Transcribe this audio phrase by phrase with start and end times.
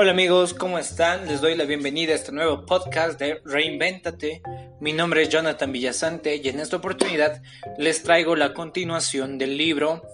[0.00, 1.26] Hola amigos, ¿cómo están?
[1.26, 4.42] Les doy la bienvenida a este nuevo podcast de Reinvéntate.
[4.78, 7.42] Mi nombre es Jonathan Villasante y en esta oportunidad
[7.78, 10.04] les traigo la continuación del libro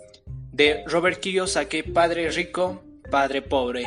[0.53, 3.87] de Robert Kiyosaki, Padre Rico, Padre Pobre.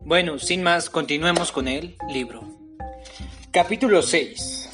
[0.00, 2.42] Bueno, sin más, continuemos con el libro.
[3.52, 4.68] Capítulo 6.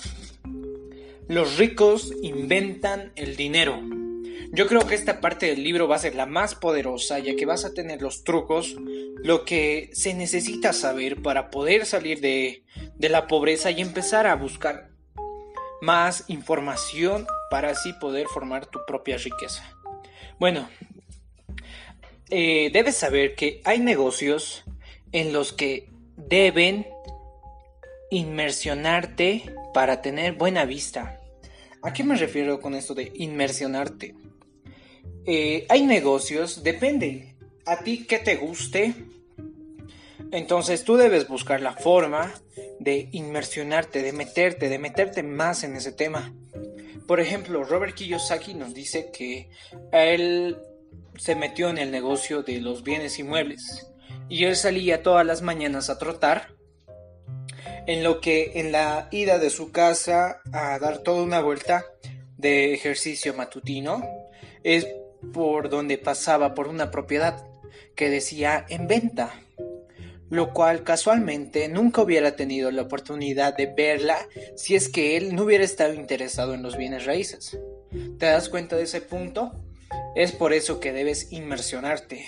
[1.28, 3.78] Los ricos inventan el dinero.
[4.50, 7.44] Yo creo que esta parte del libro va a ser la más poderosa, ya que
[7.44, 8.76] vas a tener los trucos,
[9.22, 12.64] lo que se necesita saber para poder salir de,
[12.98, 14.90] la pobreza y empezar a buscar
[15.82, 19.64] más información para así poder formar tu propia riqueza.
[20.38, 20.68] Bueno,
[22.30, 24.64] eh, debes saber que hay negocios
[25.12, 26.86] en los que deben
[28.10, 31.20] inmersionarte para tener buena vista.
[31.82, 34.14] ¿A qué me refiero con esto de inmersionarte?
[35.30, 37.34] Eh, hay negocios, depende
[37.66, 38.94] a ti que te guste.
[40.32, 42.32] Entonces tú debes buscar la forma
[42.80, 46.32] de inmersionarte, de meterte, de meterte más en ese tema.
[47.06, 49.50] Por ejemplo, Robert Kiyosaki nos dice que
[49.92, 50.56] él
[51.18, 53.86] se metió en el negocio de los bienes inmuebles
[54.30, 56.54] y él salía todas las mañanas a trotar
[57.86, 61.84] en lo que en la ida de su casa a dar toda una vuelta
[62.38, 64.02] de ejercicio matutino
[64.62, 64.86] es
[65.32, 67.44] por donde pasaba por una propiedad
[67.94, 69.34] que decía en venta,
[70.30, 74.18] lo cual casualmente nunca hubiera tenido la oportunidad de verla
[74.56, 77.58] si es que él no hubiera estado interesado en los bienes raíces.
[78.18, 79.52] ¿Te das cuenta de ese punto?
[80.14, 82.24] Es por eso que debes inmersionarte.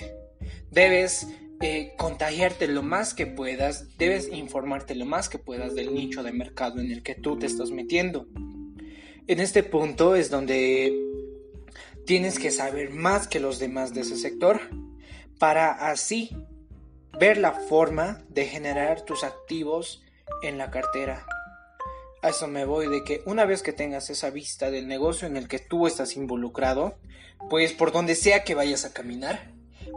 [0.71, 1.27] Debes
[1.61, 6.33] eh, contagiarte lo más que puedas, debes informarte lo más que puedas del nicho de
[6.33, 8.27] mercado en el que tú te estás metiendo.
[9.27, 11.10] En este punto es donde
[12.07, 14.61] Tienes que saber más que los demás de ese sector
[15.39, 16.37] para así
[17.19, 20.03] ver la forma de generar tus activos
[20.43, 21.27] en la cartera.
[22.23, 25.37] A eso me voy de que una vez que tengas esa vista del negocio en
[25.37, 26.99] el que tú estás involucrado,
[27.49, 29.53] pues por donde sea que vayas a caminar,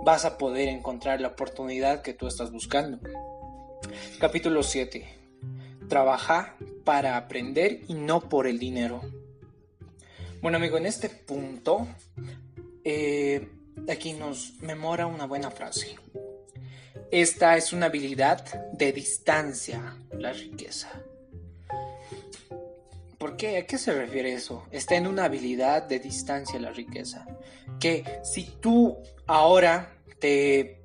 [0.06, 3.00] vas a poder encontrar la oportunidad que tú estás buscando.
[4.20, 5.06] Capítulo 7.
[5.90, 9.02] Trabaja para aprender y no por el dinero.
[10.44, 11.88] Bueno, amigo, en este punto,
[12.84, 13.48] eh,
[13.90, 15.96] aquí nos memora una buena frase.
[17.10, 20.90] Esta es una habilidad de distancia, la riqueza.
[23.18, 23.60] ¿Por qué?
[23.60, 24.68] ¿A qué se refiere eso?
[24.70, 27.26] Está en una habilidad de distancia la riqueza.
[27.80, 30.83] Que si tú ahora te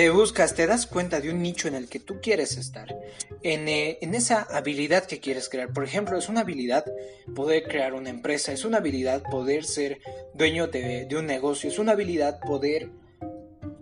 [0.00, 2.88] te buscas, te das cuenta de un nicho en el que tú quieres estar,
[3.42, 5.74] eh, en, esa habilidad que quieres crear.
[5.74, 6.86] Por ejemplo, es una habilidad
[7.34, 10.00] poder crear una empresa, es una habilidad poder ser
[10.32, 12.88] dueño de, de un negocio, es una habilidad poder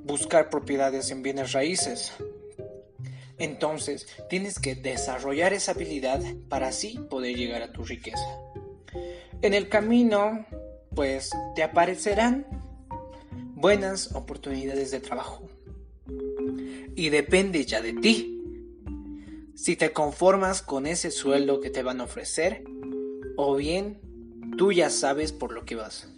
[0.03, 2.13] buscar propiedades en bienes raíces.
[3.39, 8.41] Entonces, tienes que desarrollar esa habilidad para así poder llegar a tu riqueza.
[9.41, 10.47] En el camino,
[10.97, 12.45] pues te aparecerán
[13.55, 15.48] buenas oportunidades de trabajo
[16.95, 18.35] y depende ya de ti.
[19.55, 22.65] Si te conformas con ese sueldo que te van a ofrecer
[23.37, 24.01] o bien
[24.57, 26.09] tú ya sabes por lo que vas.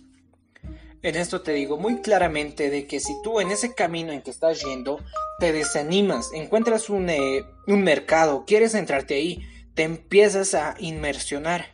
[1.02, 4.30] En esto te digo muy claramente de que si tú en ese camino en que
[4.30, 4.98] estás yendo
[5.38, 9.42] te desanimas, encuentras un, eh, un mercado, quieres entrarte ahí,
[9.74, 11.68] te empiezas a inmersionar,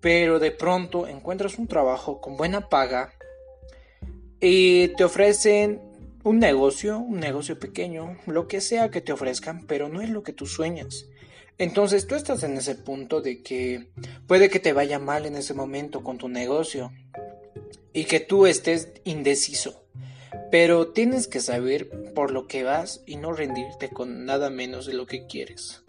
[0.00, 3.12] pero de pronto encuentras un trabajo con buena paga
[4.40, 5.80] y te ofrecen
[6.22, 10.22] un negocio, un negocio pequeño, lo que sea que te ofrezcan, pero no es lo
[10.22, 11.06] que tú sueñas.
[11.58, 13.90] Entonces tú estás en ese punto de que
[14.26, 16.92] puede que te vaya mal en ese momento con tu negocio
[17.92, 19.84] y que tú estés indeciso.
[20.50, 24.94] Pero tienes que saber por lo que vas y no rendirte con nada menos de
[24.94, 25.82] lo que quieres.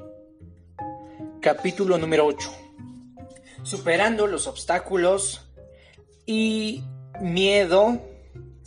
[1.41, 2.51] Capítulo número 8.
[3.63, 5.49] Superando los obstáculos
[6.25, 6.83] y
[7.21, 7.99] miedo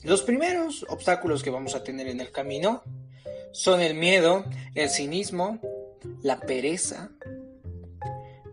[0.05, 2.83] los primeros obstáculos que vamos a tener en el camino
[3.53, 5.61] son el miedo, el cinismo,
[6.23, 7.11] la pereza,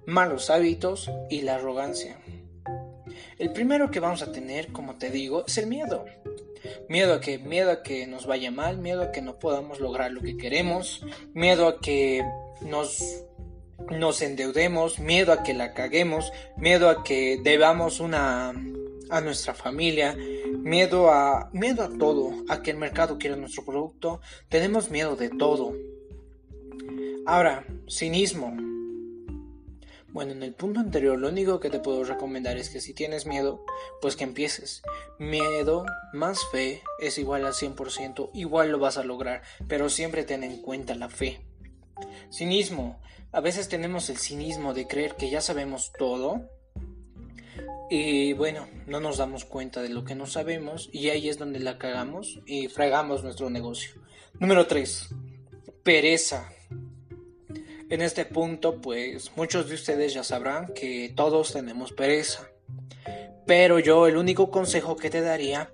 [0.06, 2.18] malos hábitos y la arrogancia.
[3.38, 6.06] El primero que vamos a tener, como te digo, es el miedo.
[6.88, 10.12] Miedo a que miedo a que nos vaya mal, miedo a que no podamos lograr
[10.12, 12.24] lo que queremos, miedo a que
[12.62, 13.26] nos
[13.90, 18.54] nos endeudemos, miedo a que la caguemos, miedo a que debamos una
[19.12, 20.16] a nuestra familia,
[20.60, 25.30] miedo a miedo a todo, a que el mercado quiera nuestro producto, tenemos miedo de
[25.30, 25.74] todo.
[27.26, 28.56] Ahora, cinismo.
[30.08, 33.26] Bueno, en el punto anterior lo único que te puedo recomendar es que si tienes
[33.26, 33.64] miedo,
[34.02, 34.82] pues que empieces.
[35.20, 40.44] Miedo más fe es igual al 100%, igual lo vas a lograr, pero siempre ten
[40.44, 41.46] en cuenta la fe.
[42.32, 43.02] Cinismo.
[43.34, 46.50] A veces tenemos el cinismo de creer que ya sabemos todo
[47.94, 51.60] y bueno, no nos damos cuenta de lo que no sabemos y ahí es donde
[51.60, 54.02] la cagamos y fregamos nuestro negocio.
[54.40, 55.10] Número 3.
[55.84, 56.54] Pereza.
[57.90, 62.48] En este punto, pues muchos de ustedes ya sabrán que todos tenemos pereza.
[63.46, 65.74] Pero yo el único consejo que te daría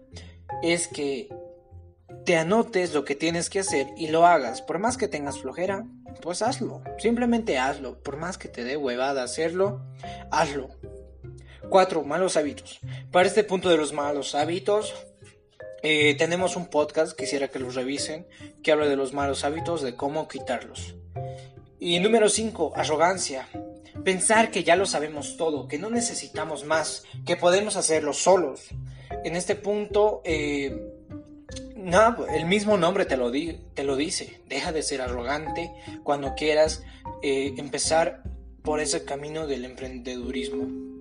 [0.64, 1.30] es que
[2.26, 4.64] te anotes lo que tienes que hacer y lo hagas.
[4.64, 5.86] Por más que tengas flojera,
[6.24, 6.82] pues hazlo.
[6.98, 8.02] Simplemente hazlo.
[8.02, 9.86] Por más que te dé huevada hacerlo,
[10.32, 10.77] hazlo.
[11.70, 12.04] 4.
[12.04, 12.80] Malos hábitos.
[13.12, 14.94] Para este punto de los malos hábitos,
[15.84, 18.28] eh, tenemos un podcast, quisiera que los revisen,
[18.64, 20.96] que habla de los malos hábitos, de cómo quitarlos.
[21.80, 23.48] Y número 5, arrogancia.
[24.04, 28.70] Pensar que ya lo sabemos todo, que no necesitamos más, que podemos hacerlo solos.
[29.24, 30.76] En este punto, eh,
[32.34, 34.42] el mismo nombre te lo, te lo dice.
[34.48, 35.72] Deja de ser arrogante
[36.04, 36.84] cuando quieras
[37.22, 38.24] eh, empezar
[38.64, 40.97] por ese camino del emprendedurismo.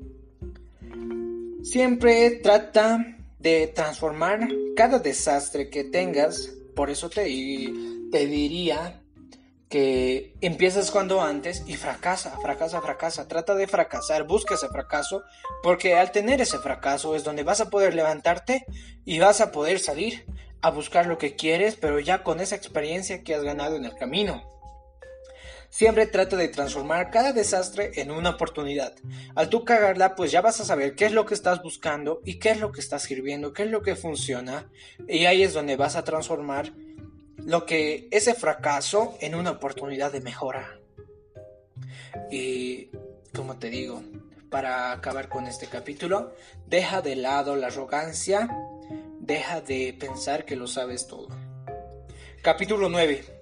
[1.66, 6.52] Siempre trata de transformar cada desastre que tengas.
[6.76, 7.24] Por eso te,
[8.12, 9.02] te diría
[9.68, 13.26] que empiezas cuando antes y fracasa, fracasa, fracasa.
[13.26, 15.24] Trata de fracasar, busca ese fracaso,
[15.64, 18.64] porque al tener ese fracaso es donde vas a poder levantarte
[19.04, 20.24] y vas a poder salir
[20.62, 23.96] a buscar lo que quieres, pero ya con esa experiencia que has ganado en el
[23.96, 24.55] camino.
[25.70, 28.94] Siempre trata de transformar cada desastre en una oportunidad.
[29.34, 32.38] Al tú cagarla, pues ya vas a saber qué es lo que estás buscando y
[32.38, 34.70] qué es lo que está sirviendo, qué es lo que funciona.
[35.08, 36.72] Y ahí es donde vas a transformar
[37.36, 40.80] lo que ese fracaso en una oportunidad de mejora.
[42.30, 42.90] Y
[43.34, 44.02] como te digo,
[44.50, 46.34] para acabar con este capítulo,
[46.66, 48.48] deja de lado la arrogancia,
[49.20, 51.28] deja de pensar que lo sabes todo.
[52.42, 53.35] Capítulo 9.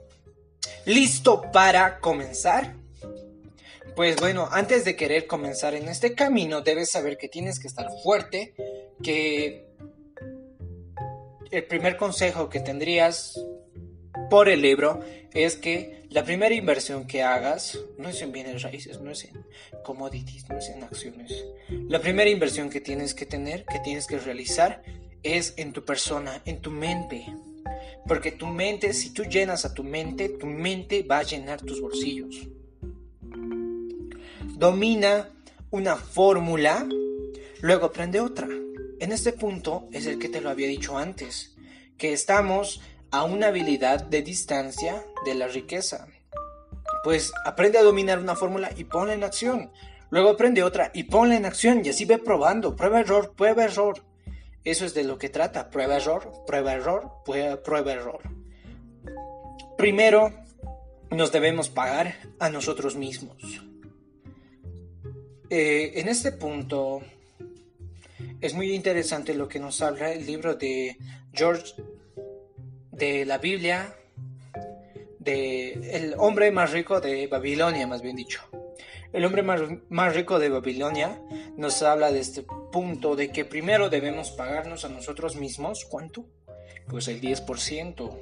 [0.87, 2.75] ¿Listo para comenzar?
[3.97, 7.89] Pues bueno, antes de querer comenzar en este camino, debes saber que tienes que estar
[8.03, 8.55] fuerte,
[9.03, 9.67] que
[11.51, 13.41] el primer consejo que tendrías
[14.29, 15.01] por el libro
[15.33, 19.45] es que la primera inversión que hagas no es en bienes raíces, no es en
[19.85, 21.45] commodities, no es en acciones.
[21.89, 24.83] La primera inversión que tienes que tener, que tienes que realizar,
[25.23, 27.27] es en tu persona, en tu mente.
[28.07, 31.81] Porque tu mente, si tú llenas a tu mente, tu mente va a llenar tus
[31.81, 32.49] bolsillos.
[34.57, 35.31] Domina
[35.71, 36.87] una fórmula,
[37.61, 38.49] luego aprende otra.
[39.01, 41.57] En este punto es el que te lo había dicho antes,
[41.99, 42.81] que estamos
[43.11, 46.07] a una habilidad de distancia de la riqueza.
[47.03, 49.71] Pues aprende a dominar una fórmula y ponla en acción.
[50.11, 54.03] Luego aprende otra y ponla en acción y así ve probando, prueba error, prueba error.
[54.65, 58.21] Eso es de lo que trata, prueba error, prueba error, prueba, error.
[59.77, 60.33] Primero
[61.11, 63.37] nos debemos pagar a nosotros mismos.
[65.51, 67.03] Eh, en este punto
[68.41, 70.97] es muy interesante lo que nos habla el libro de
[71.33, 71.75] George
[72.91, 73.95] de la Biblia,
[75.19, 78.41] de el hombre más rico de Babilonia, más bien dicho.
[79.15, 81.23] El hombre más, más, rico de Babilonia
[81.57, 85.85] nos habla de este punto de que primero debemos pagarnos a nosotros mismos.
[85.85, 86.27] ¿Cuánto?
[86.89, 88.19] Pues el 10%.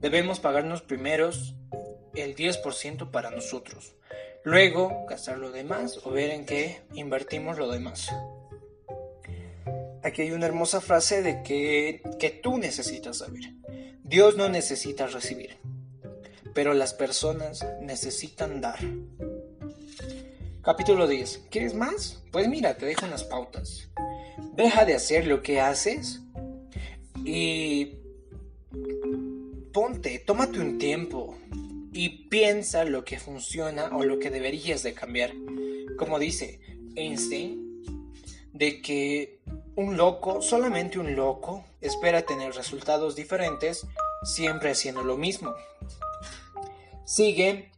[0.00, 1.54] Debemos pagarnos primeros
[2.16, 3.94] el 10% para nosotros.
[4.42, 8.10] Luego gastar lo demás o ver en qué invertimos lo demás.
[10.02, 13.54] Aquí hay una hermosa frase de que, que tú necesitas saber.
[14.02, 15.58] Dios no necesita recibir,
[16.52, 18.80] pero las personas necesitan dar.
[20.62, 21.48] Capítulo 10.
[21.50, 22.22] ¿Quieres más?
[22.30, 23.88] Pues mira, te dejo unas pautas.
[24.54, 26.20] Deja de hacer lo que haces
[27.24, 27.96] y
[29.72, 31.36] ponte, tómate un tiempo
[31.92, 35.32] y piensa lo que funciona o lo que deberías de cambiar.
[35.98, 36.60] Como dice
[36.94, 37.82] Einstein,
[38.52, 39.40] de que
[39.74, 43.84] un loco, solamente un loco, espera tener resultados diferentes
[44.22, 45.52] siempre haciendo lo mismo.
[47.04, 47.71] Sigue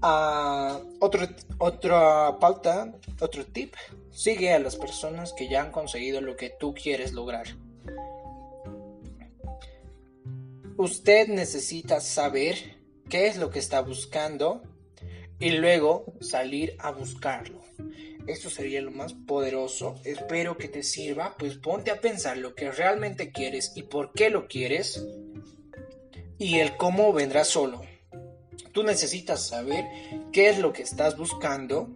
[0.00, 3.74] otro, otra pauta, otro tip.
[4.10, 7.46] Sigue a las personas que ya han conseguido lo que tú quieres lograr.
[10.76, 12.56] Usted necesita saber
[13.08, 14.62] qué es lo que está buscando
[15.38, 17.60] y luego salir a buscarlo.
[18.26, 19.96] Esto sería lo más poderoso.
[20.04, 21.34] Espero que te sirva.
[21.38, 25.04] Pues ponte a pensar lo que realmente quieres y por qué lo quieres.
[26.38, 27.82] Y el cómo vendrá solo.
[28.72, 29.84] Tú necesitas saber
[30.32, 31.90] qué es lo que estás buscando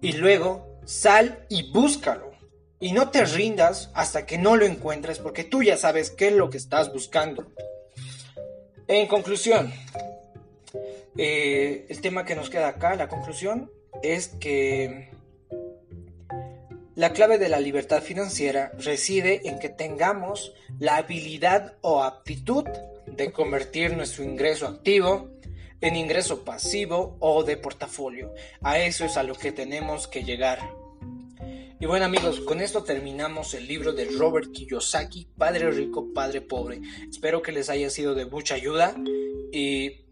[0.00, 2.32] y luego sal y búscalo.
[2.80, 6.34] Y no te rindas hasta que no lo encuentres porque tú ya sabes qué es
[6.34, 7.52] lo que estás buscando.
[8.86, 9.72] En conclusión,
[11.16, 13.70] eh, el tema que nos queda acá, la conclusión,
[14.02, 15.10] es que
[16.94, 22.64] la clave de la libertad financiera reside en que tengamos la habilidad o aptitud
[23.06, 25.33] de convertir nuestro ingreso activo
[25.84, 28.32] en ingreso pasivo o de portafolio.
[28.62, 30.58] A eso es a lo que tenemos que llegar.
[31.78, 36.80] Y bueno amigos, con esto terminamos el libro de Robert Kiyosaki, Padre Rico, Padre Pobre.
[37.10, 38.96] Espero que les haya sido de mucha ayuda
[39.52, 40.06] y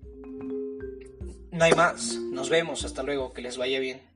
[1.51, 2.17] no hay más.
[2.17, 2.85] Nos vemos.
[2.85, 3.33] Hasta luego.
[3.33, 4.12] Que les vaya bien.